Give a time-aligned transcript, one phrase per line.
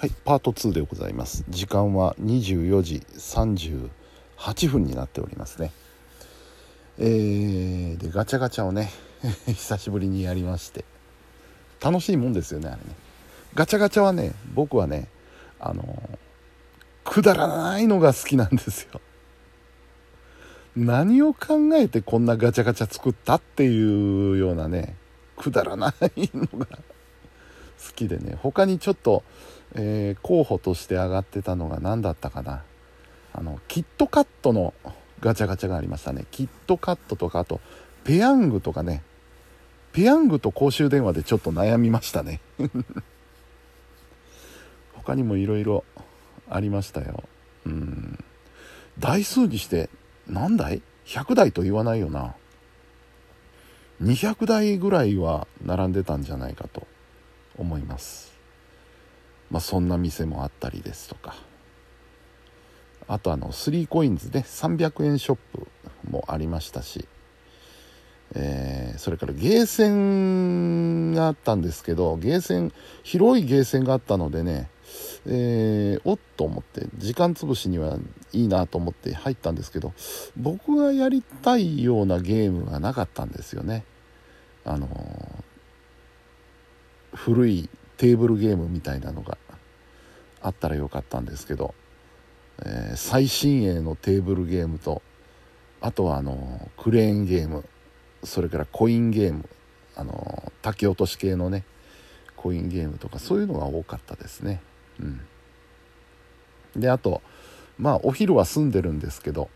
[0.00, 1.44] はいパート2でございます。
[1.50, 5.72] 時間は24時38分になっておりますね。
[6.98, 8.90] えー、でガチャガチャをね
[9.44, 10.86] 久しぶりにやりまして。
[11.82, 12.82] 楽しいもんですよねあれね。
[13.52, 15.06] ガチャガチャはね僕はね
[15.58, 16.18] あの
[17.04, 19.02] くだらないのが好きなんですよ。
[20.76, 24.96] 何を考えてこんなガチャガチャ作ったっていうようなね
[25.36, 26.78] くだらないのが
[27.86, 29.22] 好きでね他にちょっと
[29.74, 32.62] えー、候補として上がってたのが何だったかな。
[33.32, 34.74] あのキットカットの
[35.20, 36.24] ガチャガチャがありましたね。
[36.30, 37.60] キットカットとかあと
[38.04, 39.02] ペヤングとかね。
[39.92, 42.40] ペヤングと公衆電話でちょっと悩みましたね。
[44.94, 45.84] 他にもいろいろ
[46.48, 47.24] ありましたよ。
[47.66, 48.24] うん。
[48.98, 49.88] 台数にして
[50.28, 52.34] 何台 ?100 台と言わないよな。
[54.02, 56.86] 200台ぐらいは並んでたんじゃないかと。
[57.60, 58.32] 思います。
[59.50, 61.34] まあ、そんな店もあったりですとか。
[63.06, 65.66] あとあの 3COINS で300円ショップ
[66.08, 67.08] もありましたし、
[68.34, 74.70] えー、それからゲーセンがあったんですけどゲーセン広いゲーセンがあったのでね
[75.26, 77.98] えー、おっと思って時間潰しには
[78.32, 79.92] いいなと思って入ったんですけど
[80.36, 83.84] 僕がやりたいようなゲームがなかったんですよね。
[84.64, 84.90] あのー、
[87.14, 89.36] 古いテーブルゲームみたいなのが
[90.42, 91.74] あったらよかったんですけど、
[92.62, 95.02] えー、最新鋭のテーブルゲームと
[95.80, 97.64] あとはあのクレーンゲーム
[98.24, 99.48] それからコインゲーム
[99.96, 101.64] あの竹落とし系のね
[102.36, 104.62] コインゲームとかそういうのが多かったですね。
[104.98, 105.20] うん。
[106.76, 107.22] であと
[107.78, 109.50] まあお昼は住んでるんですけど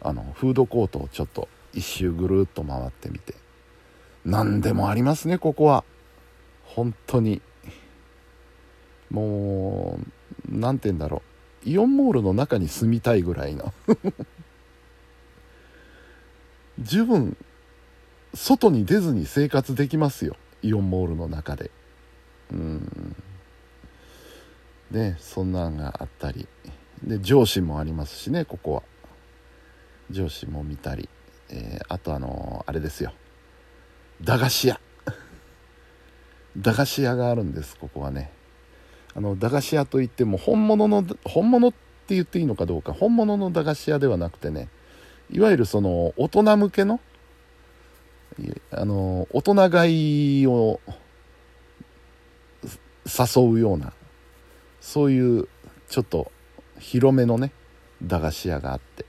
[0.00, 3.34] あのフードコートをちょっと一周ぐるっと回ってみて。
[4.24, 5.84] 何でもありますねここは。
[6.74, 7.40] 本当に。
[9.10, 10.06] もう
[10.48, 11.22] 何て言うんだろ
[11.64, 11.68] う。
[11.68, 13.72] イオンモールの中に住みたいぐらいの。
[16.78, 17.36] 十分
[18.34, 20.36] 外に出ずに生活できますよ。
[20.62, 21.70] イオンモールの中で。
[22.50, 23.16] うん。
[24.90, 26.48] ねそんなんがあったり。
[27.02, 28.82] で上司もありますしねここは。
[30.10, 31.08] 上司も見たり、
[31.50, 33.12] えー、あとあのー、あれですよ。
[34.22, 34.80] 駄菓子屋。
[36.56, 38.30] 駄菓子屋があるんですここはね。
[39.14, 42.92] あの駄菓子屋といっても本物の本物って言っていいのかどうか。
[42.92, 44.68] 本物の駄菓子屋ではなくてね
[45.30, 47.00] いわゆるその大人向けの
[48.70, 50.80] あの大人買いを
[53.06, 53.92] 誘うような
[54.80, 55.48] そういう
[55.88, 56.32] ちょっと
[56.78, 57.52] 広めのね
[58.02, 59.04] 駄菓子屋があって。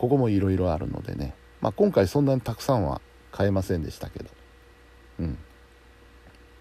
[0.00, 3.02] ここもいろいろあるのでね、まあ、今回そんなにたくさんは
[3.32, 4.30] 買えませんでしたけど。
[5.18, 5.38] うん。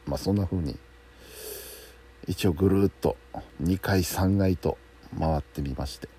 [0.10, 0.78] まあそんな風に
[2.28, 3.16] 一応ぐるっと
[3.64, 4.78] 2階3階と
[5.18, 6.10] 回ってみまして。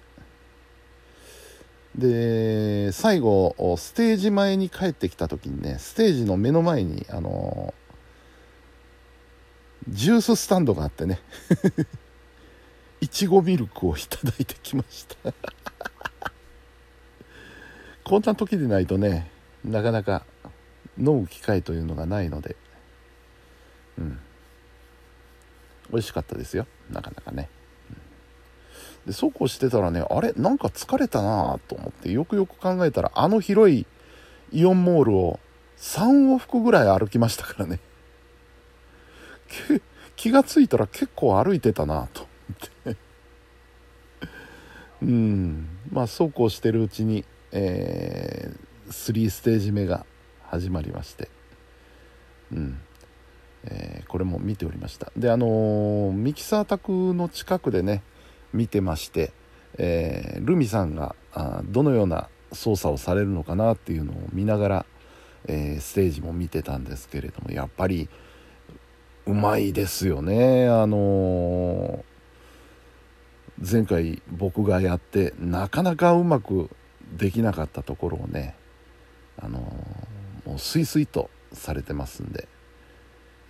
[1.97, 7.75] で最後ステージ前に帰ってきた時にねステージの目の前にあの
[9.89, 11.21] ジューススタンドがあってね。
[13.01, 15.33] いちごミルクをいただいてきました。
[18.05, 19.31] こんな時でないとね
[19.65, 20.27] なかなか
[20.99, 22.57] 飲む機会というのがないので。
[23.99, 24.19] うん。
[25.91, 26.67] 美味しかったですよ。
[26.91, 27.49] なかなかね、
[27.91, 27.93] う
[29.05, 29.07] ん。
[29.07, 30.33] でそうこうしてたらねあれ？
[30.35, 33.87] なんか疲れたなと思ってよくよく考えたらあの広い
[34.53, 35.41] イオンモールを
[35.79, 37.81] 3往復ぐらい歩きましたからね。
[40.17, 42.29] 気が付いたら結構歩いてたなと思
[42.93, 42.97] って。
[45.03, 45.69] うん。
[45.91, 50.05] まあそうこうしてるうちに、えー、3ステージ目が
[50.43, 51.31] 始まりまして。
[52.53, 52.81] うん。
[53.65, 58.03] えー、これも見ておりましたであのー、ミキサー宅の近くでね
[58.53, 59.33] 見てまして、
[59.79, 64.87] えー、ルミさんがあどのような操作をされるのかなっていうのを見ながら、
[65.47, 68.09] えステージも見てたんですけれどもやっぱり
[69.25, 72.05] うまいですよねあの
[73.59, 76.71] 前回僕がやってなかなかうまく
[77.17, 78.57] できなかったところをね
[79.39, 79.61] あの
[80.45, 82.49] もうスイスイとされてますんで。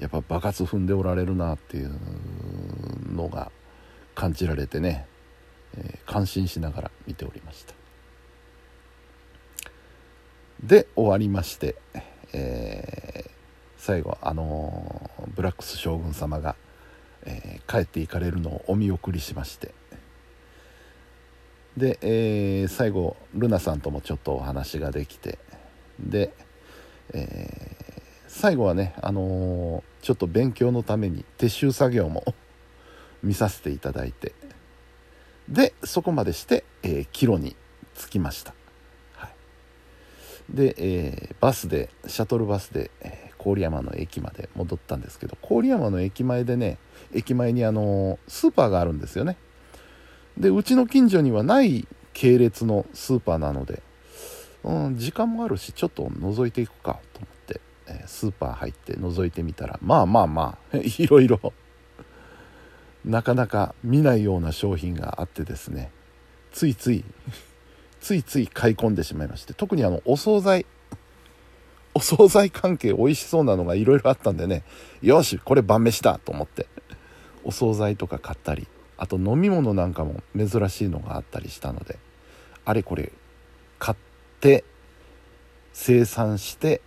[0.01, 1.93] やっぱ爆発踏んでおられるなっていう
[3.15, 3.53] のが
[4.15, 5.07] 感じられてね、
[5.77, 7.75] えー、感心しながら見ておりました。
[10.65, 11.77] で終わりまして、
[12.33, 13.31] えー、
[13.77, 16.57] 最後あのー、ブラックス将軍様が、
[17.27, 19.75] え帰っていかれるのをお見送りしまして。
[21.77, 25.39] で、え最後ルナさんともちょっとお話ができて
[25.99, 26.33] で、
[27.13, 27.60] え
[28.33, 32.25] 最後はね、あのー、ちょっと勉強のために撤収作業も
[33.25, 34.33] 見させていただいて
[35.49, 37.57] でそこまでして、えー、帰路に
[37.97, 38.55] 着きました、
[39.15, 39.31] はい、
[40.57, 46.79] で、えー、バスでシャトルバスで、えー、郡山の駅まで戻ったんですけど郡山の駅前でね
[47.13, 49.37] 駅前にあのスーパーがあるんですよね。
[50.39, 53.83] でうちの近所にはない系列のスーパーなので、
[54.63, 57.40] うん、時間もあるしちょっと覗いていくかと思って、
[57.93, 61.53] え、スーパー入って覗いてみたらまあまあまあ いろいろ
[63.05, 65.91] なかなか見ないような商品があってですね
[66.53, 67.05] ついつい
[68.01, 70.67] ついつい買い込んでしまいまして特にあのお惣菜
[71.95, 74.63] お惣菜関係美味しそうなのがいろいろあったんでね
[75.03, 76.67] よしこれ晩飯だと思って
[77.45, 81.99] お惣菜とか買ったりあと飲み物なんかも珍しいのがあったりしたので
[82.65, 83.13] あれこれ
[83.79, 83.97] 買っ
[84.41, 84.65] て
[85.73, 86.81] 生産して、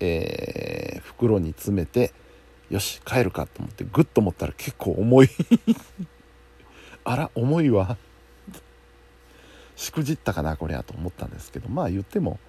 [0.00, 2.12] えー、袋に詰めて
[2.70, 5.28] よし帰るかと思ってグッと持ったら結構重い。
[7.04, 7.96] あら重いわ。
[9.76, 12.40] しくじったかなこれはと思ったんですけどまあ言っても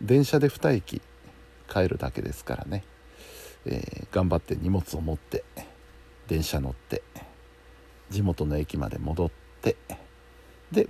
[0.00, 1.02] 電車で2駅
[1.68, 2.82] 帰るだけですからね、
[3.66, 5.44] えー、頑張って荷物を持って
[6.26, 7.02] 電車乗って
[8.08, 9.30] 地元の駅まで戻っ
[9.60, 9.76] て
[10.72, 10.86] で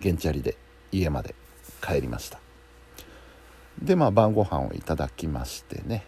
[0.00, 0.56] 原チャリで
[0.92, 1.34] 家まで
[1.82, 2.45] 帰りました。
[3.82, 6.04] でまあ晩ご飯をいただきましてね、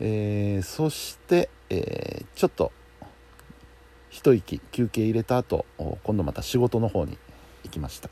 [0.00, 2.72] えー、そして、えー、ちょっと
[4.10, 5.66] 一息休憩入れた後
[6.04, 7.18] 今度また仕事の方に
[7.64, 8.10] 行きました。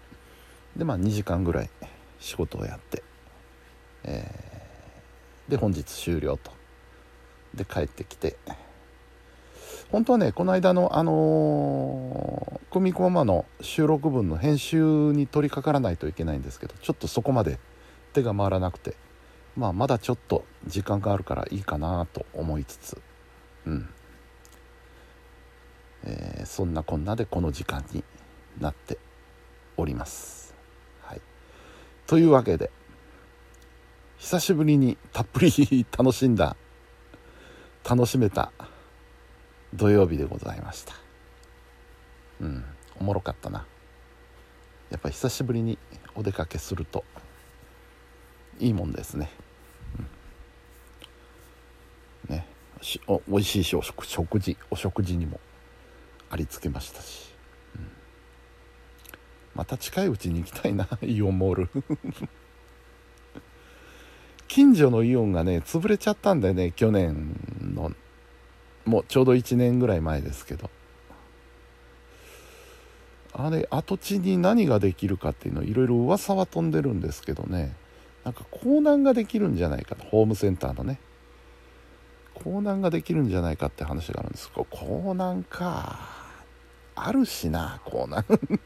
[0.76, 1.70] でまあ2時間ぐらい
[2.19, 3.02] 仕事をやって、
[4.05, 6.50] えー、で本日終了と。
[7.55, 8.37] で帰ってきて。
[9.90, 14.81] 本当はねこの間のあのー、組コマの収録分の編集
[15.12, 17.58] に取り掛からないといけないんですけどちょっとそこまで
[18.12, 18.94] 手が回らなくて
[19.56, 23.00] まあまだちょっと時間があるからいいかなと思いつつ
[23.67, 23.88] うん、
[26.05, 28.03] えー、そんなこんなでこの時間に
[28.61, 28.99] なって
[29.76, 30.55] おります。
[31.03, 31.20] はい、
[32.06, 32.70] というわけで
[34.19, 36.56] 久しぶりにたっぷり楽しんだ
[37.88, 38.53] 楽しめた
[39.75, 40.94] 土曜日でございました。
[42.41, 42.65] うん。
[43.00, 43.67] おもろかったな。
[44.91, 45.79] やっぱ久しぶりに
[46.15, 47.05] お出かけすると
[48.58, 49.31] いいもんですね、
[52.28, 52.46] うん、ね。
[52.81, 55.40] しお美味しいしお食食事お食事にも
[56.31, 57.32] ありつけましたし、
[57.76, 57.88] うん、
[59.54, 61.69] また近いうちに行きたいな イオンモール。
[64.49, 67.34] 近所のイオンがね潰れちゃったんだよね去年
[67.75, 67.93] の。
[68.84, 70.70] もうちょうど1年ぐらい前ですけど。
[73.34, 77.75] あれ跡地に何ができるかっていうのいろいろ噂は飛んでるんですけどね。
[78.24, 80.04] なんか港南ができるんじゃないかと。
[80.04, 80.98] ホームセンターのね。
[82.34, 84.48] 港南ができるんじゃないかって話があるんです。
[84.48, 86.22] けど港南か。
[86.94, 88.24] あるしな港南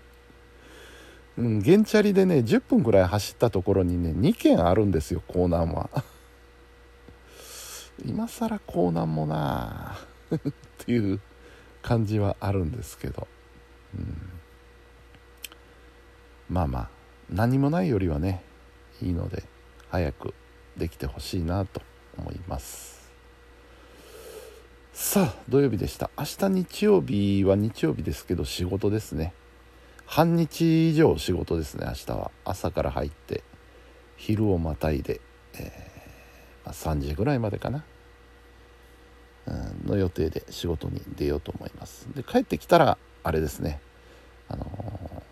[1.38, 5.90] うん、原チャリでね10分ぐらい走ったところにね2軒あるんですよ港南は。
[8.04, 9.96] 今更港南もな
[10.34, 10.38] っ
[10.78, 11.20] ていう
[11.82, 13.28] 感じはあるんですけど、
[13.94, 14.30] うん、
[16.48, 16.88] まあまあ
[17.30, 18.42] 何もないよりはね
[19.02, 19.44] いいので
[19.90, 20.34] 早く
[20.76, 21.82] できてほしいなと
[22.18, 22.96] 思います。
[24.92, 26.10] さあ土曜日でした。
[26.16, 29.34] 明日日曜日は日曜日ですけど仕事ですね。
[30.06, 32.30] 半日以上仕事ですね明日は。
[32.44, 33.42] 朝から入って
[34.16, 35.20] 昼をまたいで、
[35.58, 35.90] え
[36.64, 37.84] まあ、3時ぐらいまでかな、
[39.46, 42.08] うん、の予定で仕事に出ようと思います。
[42.14, 43.80] で帰ってきたらあれですね。
[44.48, 45.22] あのー、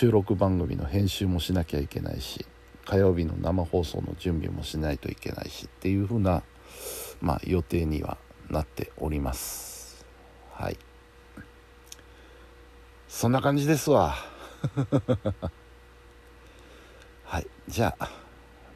[0.00, 2.46] 収録番組の編集もしなきゃいけないし
[2.86, 6.42] 火曜日の生放送の準備もしないといけないしっていう風な
[7.20, 8.16] まあ予定には
[8.48, 10.06] なっております。
[10.54, 10.78] はい。
[13.08, 14.14] そんな感じですわ。
[17.24, 17.46] はい。
[17.68, 18.06] じゃあ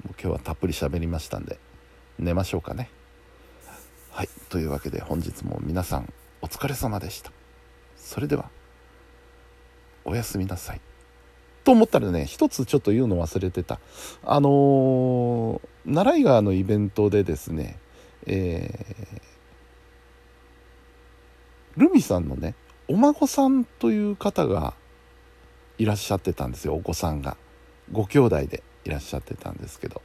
[0.04, 1.59] もう今日はたっぷり喋りましたんで
[2.19, 2.90] 寝ましょうかね。
[4.11, 4.28] はい。
[4.50, 6.12] というわけで本日も皆さん
[6.43, 7.33] お疲れ様でした。
[7.97, 8.50] それでは
[10.04, 10.83] おやすみなさい。
[11.64, 13.80] と思ったらね一つちょっと言うの忘れてた。
[14.25, 17.78] あのー、奈良井川のイベントでですね
[18.26, 22.54] えー、ルミさんのね
[22.88, 24.75] お孫さんという方が
[25.78, 26.75] いらっしゃってたんですよ。
[26.75, 27.37] お子さんが。
[27.92, 30.02] ご兄弟でいらっしゃってたんですけど。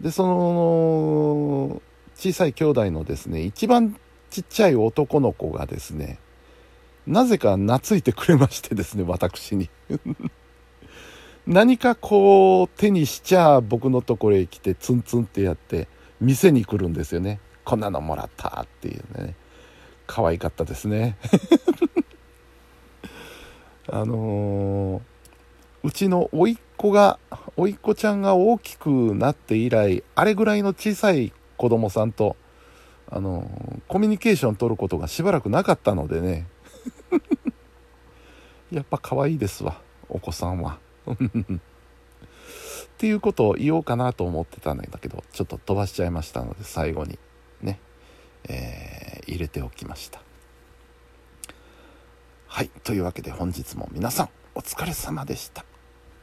[0.00, 1.82] でその
[2.14, 3.96] 小さい兄弟のですね一番
[4.30, 6.18] ちっちゃい男の子がですね
[7.06, 9.68] なぜか懐いてくれましてですね私に。
[11.50, 15.88] 何かこう手にしちゃ僕のところへ来てツンツンってやって
[16.20, 17.40] 店に来るんですよね。
[17.64, 19.34] こんなのもらったっていうね。
[20.06, 21.16] 可愛かったですね。
[23.90, 27.18] あのー、うちの甥っ子が
[27.56, 32.36] 甥っ子ちゃんが大きくなって以来あれぐらいの小さい子供さんと
[33.10, 36.46] あのー、コミュニケーション取ることがしばらくなかったのでね。
[38.70, 40.78] やっぱ可愛いですわお子さんは。
[41.14, 41.16] っ
[42.98, 44.78] ていうことを言おうかなと思ってたん。
[44.78, 47.18] だけどちょっと飛ばしちゃいましたので最後に
[47.62, 47.80] ね、
[48.48, 50.20] えー、入れておきました
[52.46, 54.28] はいというわけで本日も皆さん。
[54.54, 55.64] お疲れ様でした、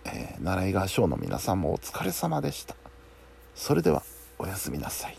[0.05, 1.61] えー、習い川賞の皆さん。
[1.61, 2.75] もお疲れ様でした
[3.55, 4.03] それでは
[4.37, 5.17] おやすみなさい